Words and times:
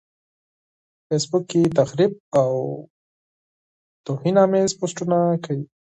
فېس 1.05 1.23
بوک 1.29 1.43
کې 1.51 1.73
تخريب 1.79 2.13
او 2.41 2.51
توهيناميز 4.05 4.71
پوسټونه 4.79 5.17
کوي. 5.43 5.65